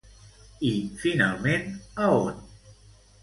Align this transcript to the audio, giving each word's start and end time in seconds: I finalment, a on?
I 0.69 0.89
finalment, 1.01 1.69
a 1.95 2.07
on? 2.09 2.41